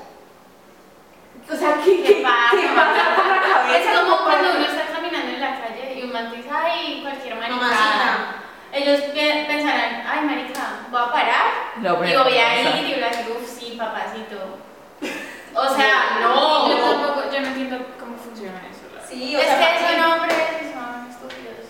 [1.51, 2.51] o sea, ¿qué, ¿Qué qué- pasa?
[2.53, 3.79] qué pasa por la cabeza?
[3.93, 8.43] Es como cuando uno está caminando en la calle y cualquier maricada.
[8.73, 13.09] Ellos pe- pensarán, ay, marica, voy a parar y voy a ir y voy a
[13.09, 14.59] decir, uff, sí, papacito.
[15.59, 16.69] O sea, no.
[16.69, 18.83] Yo tampoco, yo no entiendo cómo funciona eso.
[19.09, 21.65] Sí, o Es sea, que son hombres y son estúpidos.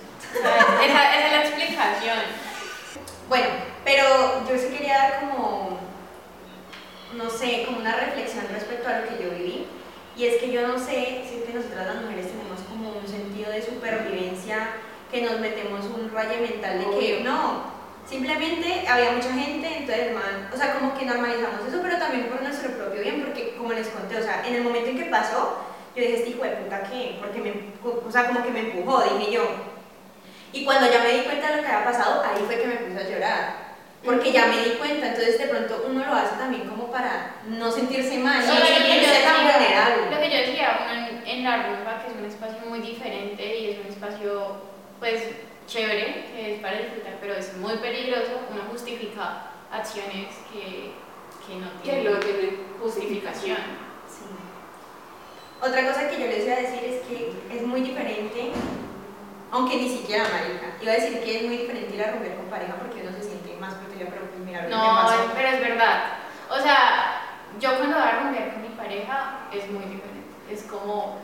[0.85, 2.19] Esa, esa es la explicación.
[3.29, 3.47] Bueno,
[3.85, 5.79] pero yo sí quería dar como,
[7.15, 9.69] no sé, como una reflexión respecto a lo que yo viví.
[10.17, 12.46] Y es que yo no sé, siento que nosotras las mujeres tenemos
[13.01, 14.69] un sentido de supervivencia,
[15.11, 17.65] que nos metemos un rayo mental de que no,
[18.09, 22.43] simplemente había mucha gente, entonces man, o sea, como que normalizamos eso, pero también por
[22.43, 25.59] nuestro propio bien, porque como les conté, o sea, en el momento en que pasó,
[25.95, 27.17] yo dije, este hijo de puta, ¿qué?
[27.21, 27.53] Porque me,
[27.85, 29.49] o sea, como que me empujó, dije yo.
[30.53, 32.77] Y cuando ya me di cuenta de lo que había pasado, ahí fue que me
[32.77, 33.67] puse a llorar.
[34.05, 37.71] Porque ya me di cuenta, entonces de pronto uno lo hace también como para no
[37.73, 40.11] sentirse mal, no lo que yo sentirse tan decía- vulnerable.
[40.15, 43.71] Lo que yo decía, uno en, la rumba, que es un espacio muy diferente y
[43.71, 44.57] es un espacio,
[44.99, 45.23] pues,
[45.67, 50.93] chévere, que es para disfrutar, pero es muy peligroso, uno justifica acciones que,
[51.47, 53.59] que no tienen no tiene justificación.
[54.09, 54.25] Sí.
[55.61, 58.53] Otra cosa que yo les iba a decir es que es muy diferente,
[59.51, 62.47] aunque ni siquiera marica, iba a decir que es muy diferente ir a romper con
[62.47, 65.61] pareja porque uno se siente más protegida, pero pues mira lo que No, pero es
[65.61, 66.19] verdad.
[66.51, 67.23] O sea,
[67.59, 70.06] yo cuando voy a rumbear con mi pareja es muy diferente.
[70.51, 71.17] Es como,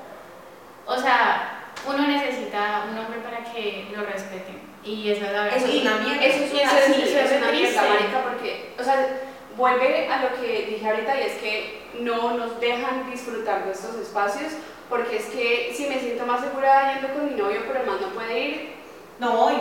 [0.86, 4.60] o sea, uno necesita un hombre para que lo respeten.
[4.84, 5.56] Y eso es la verdad.
[5.58, 6.24] Eso es una mierda.
[6.24, 9.06] Eso es una, eso es- sí, eso es una mierda, marica, porque, o sea,
[9.56, 13.94] vuelve a lo que dije ahorita y es que no nos dejan disfrutar de estos
[13.96, 14.52] espacios,
[14.88, 17.98] porque es que si me siento más segura yendo con mi novio, pero el man
[18.00, 18.72] no puede ir,
[19.18, 19.54] No voy.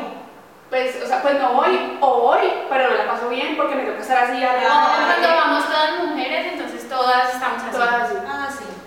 [0.70, 3.84] pues, o sea, pues no voy, o voy, pero no la paso bien porque me
[3.84, 7.72] toca estar así, No, alrededor, cuando vamos todas mujeres, entonces todas estamos así.
[7.72, 8.16] todas así.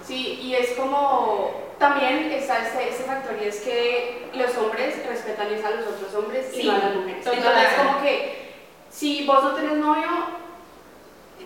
[0.06, 0.38] Sí.
[0.42, 5.64] Y es como, también está este, este factor y es que los hombres respetan es
[5.64, 7.24] a los otros hombres y Sí, no a las mujeres.
[7.24, 7.38] total.
[7.38, 8.54] Entonces como que
[8.90, 10.08] si vos no tenés novio,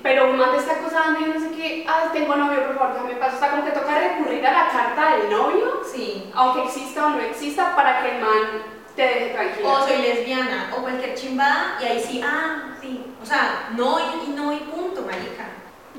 [0.03, 2.95] pero un man te está acosando y no sé qué, ah, tengo novio, por favor,
[2.95, 3.37] déjame paso.
[3.37, 6.31] O sea, como que toca recurrir a la carta del novio, Sí.
[6.35, 8.63] aunque exista o no exista, para que el man
[8.95, 9.73] te deje tranquilo.
[9.73, 13.05] O soy lesbiana, o cualquier chimbada, y ahí sí, ah, sí.
[13.21, 14.59] O sea, no y, y no y.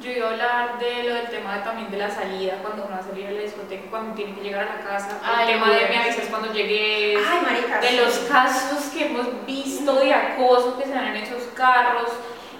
[0.01, 2.95] Yo iba a hablar de lo del tema de, también de la salida, cuando uno
[2.95, 5.19] va a salir a la discoteca, cuando tiene que llegar a la casa.
[5.23, 7.19] Ay, el tema de me avisas cuando llegues.
[7.29, 7.79] Ay, marica.
[7.79, 7.97] de sí.
[7.97, 12.11] los casos que hemos visto de acoso que se dan en esos carros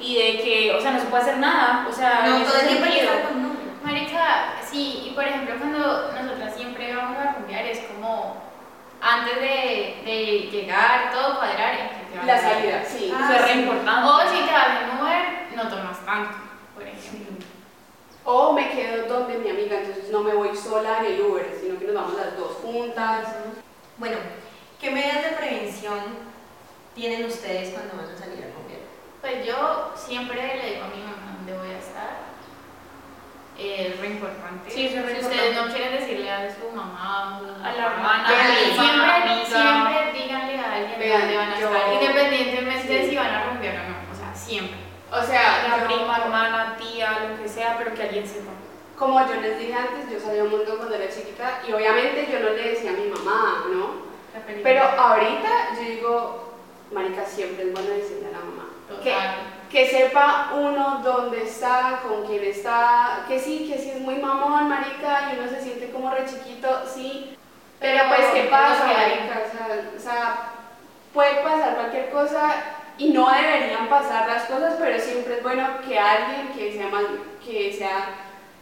[0.02, 1.88] y de que, o sea, no se puede hacer nada.
[1.90, 3.50] O sea, No, todo el novio.
[3.84, 8.50] Marica, sí, y por ejemplo cuando nosotras siempre vamos a rumbear es como
[9.02, 13.12] antes de, de llegar, todo cuadrar en que te vas La a salida, sí.
[13.16, 14.08] Ah, Eso es re importante.
[14.10, 15.24] O si te vas en Uber,
[15.56, 16.49] no tomas tanto.
[18.26, 21.80] O me quedo donde mi amiga, entonces no me voy sola en el Uber, sino
[21.80, 23.28] que nos vamos las dos juntas.
[23.98, 24.18] Bueno,
[24.80, 26.00] ¿qué medidas de prevención
[26.96, 28.82] tienen ustedes cuando van a salir a rumbear?
[29.22, 32.30] Pues yo siempre le digo a mi mamá dónde voy a estar.
[33.58, 34.70] Eh, Es re importante.
[34.72, 38.32] Sí, es re si ustedes no quieren decirle a su mamá, A la hermana, a
[38.32, 39.46] la siempre, amiga.
[39.46, 43.10] siempre díganle a alguien de Vean, dónde van a yo- estar, independientemente de sí.
[43.10, 43.96] si van a rumbear o no.
[44.14, 44.78] O sea, siempre.
[45.12, 48.52] O sea, La yo- prima, hermana, tía, lo que sea, pero que alguien sepa.
[48.98, 52.40] como yo les dije antes, yo salía un montón cuando era chiquita y obviamente yo
[52.42, 54.10] no le decía a mi mamá, ¿no?
[54.62, 56.54] Pero ahorita yo digo,
[56.92, 58.66] marica, siempre es bueno decirle a la mamá.
[59.02, 59.36] Que, Total.
[59.72, 64.68] que sepa uno dónde está, con quién está, que sí, que sí es muy mamón,
[64.68, 67.38] marica, y uno se siente como re chiquito, sí.
[67.80, 69.44] Pero pues, ¿qué Pero pasa, marica?
[69.48, 70.50] O sea, o sea,
[71.14, 72.52] puede pasar cualquier cosa
[73.00, 77.04] y no deberían pasar las cosas, pero siempre es bueno que alguien que sea, más,
[77.44, 78.10] que sea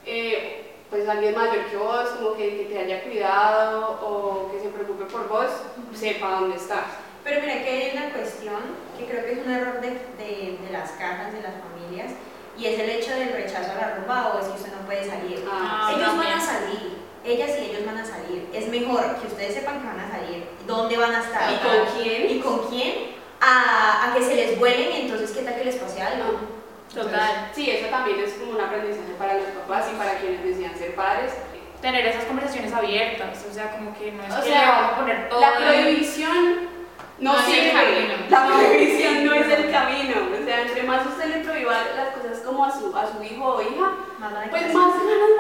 [0.06, 4.70] eh, pues alguien mayor que vos, como que, que te haya cuidado o que se
[4.70, 5.50] preocupe por vos,
[5.94, 6.86] sepa dónde estás.
[7.24, 8.62] Pero mira que hay una cuestión
[8.98, 12.14] que creo que es un error de, de, de las cajas, de las familias,
[12.58, 15.04] y es el hecho del rechazo a la rumba o es que usted no puede
[15.04, 15.46] salir.
[15.52, 16.38] Ah, ellos van también.
[16.38, 18.48] a salir, ellas y ellos van a salir.
[18.54, 22.02] Es mejor que ustedes sepan que van a salir, dónde van a estar ¿Y con
[22.02, 22.30] quién?
[22.32, 25.76] y con quién, a, a que se les vuelen y entonces qué tal que les
[25.76, 26.40] pase algo.
[26.94, 27.50] Total.
[27.54, 30.96] Sí, eso también es como un aprendizaje para los papás y para quienes decían ser
[30.96, 31.34] padres.
[31.82, 34.92] Tener esas conversaciones abiertas, o sea, como que no es O que sea, le vamos
[34.92, 35.42] a poner todo.
[35.42, 36.68] La prohibición
[37.20, 37.72] no, No es el sirve.
[37.72, 38.14] camino.
[38.30, 40.16] La prohibición no es el camino.
[40.42, 43.44] O sea, entre más usted le prohíba las cosas como a su, a su hijo
[43.46, 43.92] o hija,
[44.50, 45.32] pues más ganas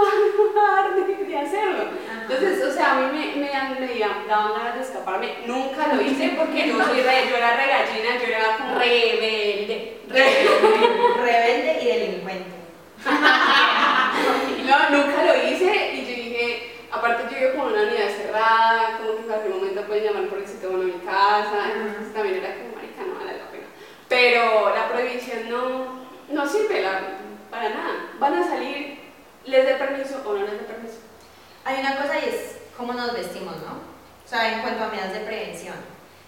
[0.55, 1.83] van a dar de, de hacerlo.
[2.07, 2.16] Ajá.
[2.29, 5.29] Entonces, o sea, a mí me, me, me daban ganas de escaparme.
[5.45, 10.01] Nunca lo hice porque yo, soy re, yo era re gallina, yo era como Rebelde.
[10.09, 12.55] Rebelde y delincuente.
[14.67, 18.97] No, nunca lo hice y yo dije, aparte yo vivo como en una unidad cerrada,
[18.97, 22.35] como que en cualquier momento pueden llamar por el sitio a mi casa, entonces también
[22.43, 23.67] era como marica, no vale la pena.
[24.09, 26.99] Pero la prohibición no, no sirve la-
[27.49, 27.93] para nada.
[28.19, 28.99] Van a salir,
[29.45, 30.97] les dé permiso o no les dé permiso.
[31.67, 33.73] Hay una cosa y es cómo nos vestimos, ¿no?
[34.25, 35.75] O sea, en cuanto a medidas de prevención.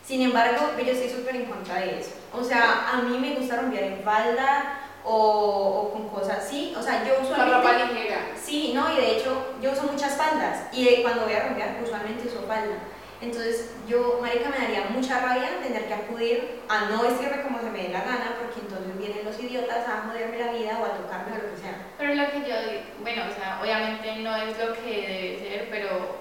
[0.06, 2.12] Sin embargo, yo estoy súper en contra de eso.
[2.34, 6.74] O sea, a mí me gusta romper en falda o, o con cosas así.
[6.78, 7.56] O sea, yo Con usualmente...
[7.56, 8.18] ropa ligera.
[8.36, 12.28] Sí, no, y de hecho yo uso muchas faldas y cuando voy a romper usualmente
[12.28, 12.76] uso falda.
[13.22, 17.70] Entonces yo, marica, me daría mucha rabia tener que acudir a no vestirme como se
[17.70, 20.94] me dé la gana porque entonces vienen los idiotas a joderme la vida o a
[20.98, 21.76] tocarme o lo que sea.
[21.98, 25.68] Pero lo que yo digo, bueno, o sea, obviamente no es lo que debe ser,
[25.70, 26.18] pero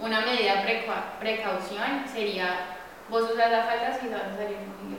[0.00, 2.66] una medida precau- precaución sería,
[3.08, 4.98] vos usas la falda si vas a salir con.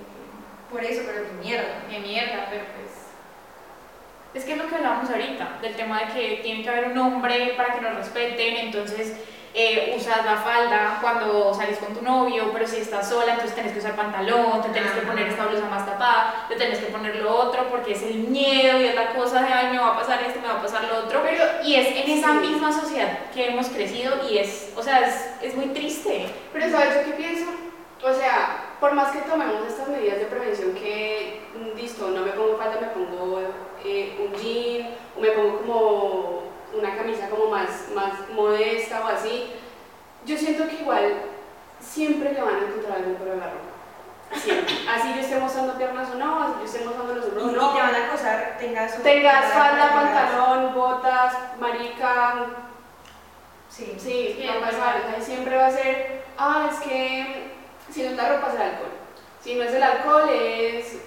[0.71, 1.83] Por eso, pero qué mierda.
[1.89, 3.11] Qué mierda, pero pues...
[4.33, 6.97] Es que es lo que hablábamos ahorita, del tema de que tiene que haber un
[6.97, 9.17] hombre para que nos respeten, entonces
[9.53, 13.73] eh, usas la falda cuando salís con tu novio, pero si estás sola, entonces tenés
[13.73, 17.17] que usar pantalón, te tenés que poner esta blusa más tapada, te tenés que poner
[17.17, 19.99] lo otro porque es el miedo y es la cosa de, ay, me va a
[19.99, 21.21] pasar esto, me va a pasar lo otro.
[21.23, 25.29] Pero, Y es en esa misma sociedad que hemos crecido y es, o sea, es,
[25.41, 26.27] es muy triste.
[26.53, 27.45] pero ¿sabes qué pienso?
[28.03, 32.31] O sea, por más que tomemos estas medidas de prevención que, mm, listo, no me
[32.31, 33.41] pongo falda, me pongo
[33.85, 36.40] eh, un jean, o me pongo como
[36.81, 39.51] una camisa como más, más modesta o así,
[40.25, 41.13] yo siento que igual
[41.79, 44.37] siempre le van a encontrar algo por la ropa.
[44.37, 44.75] Siempre.
[44.89, 47.51] Así yo esté mostrando piernas o no, así yo esté mostrando los Y, hombros o
[47.51, 47.73] y no.
[47.73, 52.35] te van a acosar, tengas un- Tengas tengas- falda, pantalón, botas, marica,
[53.69, 53.95] Sí.
[53.97, 54.93] Sí, Sí, va a es pasar.
[54.95, 55.09] verdad.
[55.09, 57.53] o sea, siempre va a ser, ah, es que
[57.89, 58.89] si no es la ropa es el alcohol.
[59.41, 60.97] Si no es el alcohol es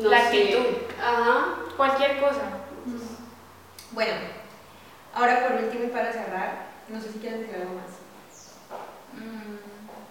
[0.00, 0.24] no La sé.
[0.26, 0.66] actitud.
[1.00, 1.44] Ajá.
[1.76, 2.42] Cualquier cosa.
[3.92, 4.12] Bueno,
[5.16, 7.90] ahora por último y para cerrar, no sé si quieren decir algo más.
[9.16, 9.56] mm,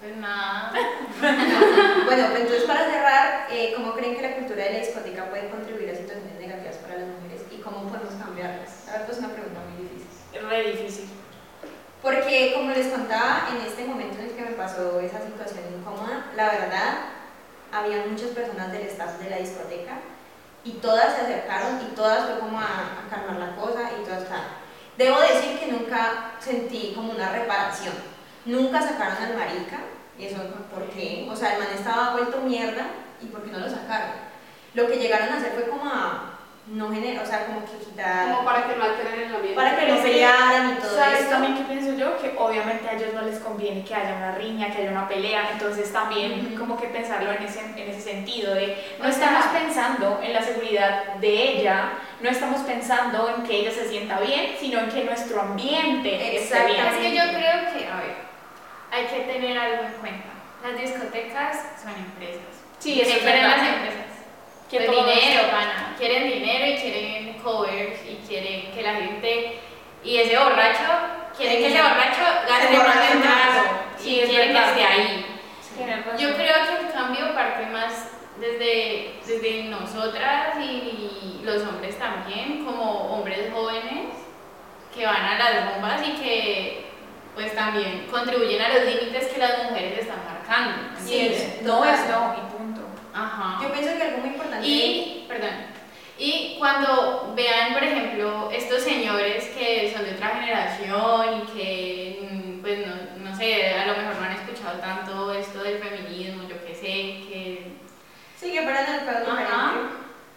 [0.01, 0.73] pues nada.
[2.05, 5.49] Bueno, pues entonces para cerrar, eh, ¿cómo creen que la cultura de la discoteca puede
[5.49, 8.83] contribuir a situaciones negativas para las mujeres y cómo podemos cambiarlas?
[8.87, 10.09] La verdad es una pregunta muy difícil.
[10.33, 11.09] Es re difícil.
[12.01, 16.27] Porque como les contaba, en este momento en el que me pasó esa situación incómoda,
[16.35, 16.93] la verdad,
[17.71, 19.97] había muchas personas del staff de la discoteca
[20.63, 24.23] Y todas se acercaron y todas fue como a, a calmar la cosa y todas
[24.23, 24.64] estaban.
[24.97, 27.93] Debo decir que nunca sentí como una reparación.
[28.45, 29.79] Nunca sacaron al marica.
[30.17, 30.37] ¿Y eso
[30.73, 31.27] por qué?
[31.29, 32.87] O sea, el man estaba vuelto mierda
[33.21, 34.11] y ¿por qué no lo sacaron?
[34.73, 36.34] Lo que llegaron a hacer fue como a
[36.67, 38.27] no generar, o sea, como que quitar...
[38.29, 39.53] Como para que no alteren el ambiente.
[39.55, 41.31] para que no pelearan y todo ¿Sabes esto.
[41.31, 42.17] también qué pienso yo?
[42.19, 45.49] Que obviamente a ellos no les conviene que haya una riña, que haya una pelea,
[45.53, 46.59] entonces también Ujú.
[46.59, 50.33] como que pensarlo en ese, en ese sentido de no O sea- estamos pensando en
[50.33, 54.89] la seguridad de ella, no estamos pensando en que ella se sienta bien, sino en
[54.89, 56.83] que nuestro ambiente esté bien.
[56.87, 58.15] Es que yo creo que, a ver,
[58.91, 60.29] hay que tener algo en cuenta.
[60.63, 62.41] Las discotecas son empresas.
[62.79, 63.57] Sí, eso ¿Qué es verdad.
[63.57, 64.14] las empresas?
[64.69, 65.95] Que todos- dinero, pana.
[65.97, 69.59] Quieren dinero y quieren covers y quieren que la gente
[70.03, 70.91] y ese borracho
[71.37, 73.21] quieren que ese borracho gaste más más.
[73.21, 75.25] trago Sí, y quieren que esté ahí.
[76.17, 83.13] Yo creo que el cambio parte más desde, desde nosotras y los hombres también, como
[83.13, 84.13] hombres jóvenes
[84.93, 86.85] que van a las bombas y que
[87.33, 90.97] pues también contribuyen a los límites que las mujeres están marcando.
[91.05, 92.81] Sí, no es no y punto.
[93.13, 93.59] Ajá.
[93.61, 94.65] Yo pienso que algo muy importante...
[94.65, 95.49] Y, perdón,
[96.17, 102.61] y cuando vean, por ejemplo, estos señores que son de otra generación y que, mm,
[102.61, 106.55] pues, no, no sé, a lo mejor no han escuchado tanto esto del feminismo, yo
[106.65, 107.75] qué sé, que,
[108.35, 109.73] Sí, que fueran el Ajá.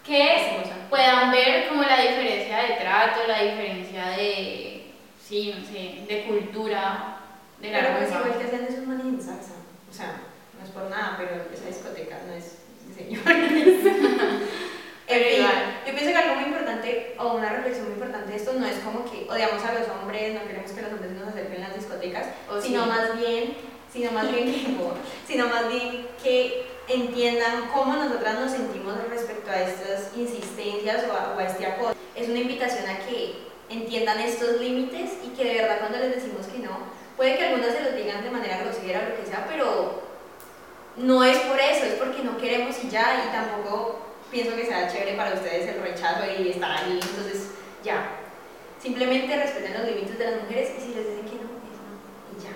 [0.05, 6.25] que puedan ver como la diferencia de trato, la diferencia de, sí, no sé, de
[6.27, 7.17] cultura,
[7.59, 9.53] de la Pero pues igual que hacían esos manes en salsa.
[9.89, 10.21] O sea,
[10.59, 12.59] no es por nada, pero esa discoteca no es
[12.95, 13.83] señores.
[15.11, 15.45] En fin,
[15.87, 18.77] yo pienso que algo muy importante, o una reflexión muy importante de esto, no es
[18.77, 21.77] como que odiamos a los hombres, no queremos que los hombres nos acerquen a las
[21.77, 22.27] discotecas,
[22.61, 22.89] sino sí.
[22.89, 23.55] más bien,
[23.91, 24.77] sino más bien que,
[25.27, 31.35] sino más bien que entiendan cómo nosotras nos sentimos respecto a estas insistencias o a,
[31.35, 31.95] o a este acoso.
[32.15, 36.45] Es una invitación a que entiendan estos límites y que de verdad cuando les decimos
[36.45, 36.77] que no,
[37.17, 40.03] puede que algunas se los digan de manera grosera o lo que sea, pero
[40.97, 44.87] no es por eso, es porque no queremos y ya, y tampoco pienso que sea
[44.87, 47.51] chévere para ustedes el rechazo y estar ahí, entonces
[47.83, 48.11] ya.
[48.81, 51.93] Simplemente respeten los límites de las mujeres y si les dicen que no, es no,
[52.31, 52.55] y ya.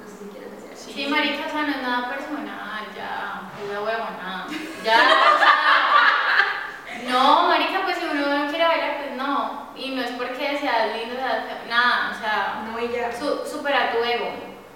[0.00, 0.92] No sé si quieren decir algo.
[0.94, 4.46] Sí, marica, o sea, no es nada personal, ya, es la huevonada.
[4.82, 4.98] Ya,
[5.34, 9.72] o sea, no, marica, pues si uno no quiere bailar, pues no.
[9.76, 13.12] Y no es porque seas lindo, seas feo, nada, o sea, No, y ya.
[13.12, 14.30] su, supera tu ego.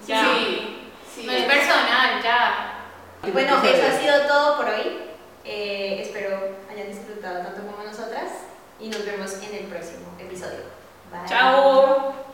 [0.07, 0.21] Ya.
[0.23, 1.27] Sí, sí.
[1.27, 2.73] No es personal, ya.
[3.33, 4.99] Bueno, eso ha sido todo por hoy.
[5.47, 8.31] Eh, espero hayan disfrutado tanto como nosotras
[8.81, 10.61] y nos vemos en el próximo episodio.
[11.11, 11.29] Bye.
[11.29, 12.26] Chao.